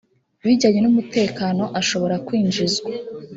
bijyanye 0.45 0.79
n 0.81 0.87
umutekano 0.91 1.63
ashobora 1.79 2.15
kwinjizwa 2.25 2.89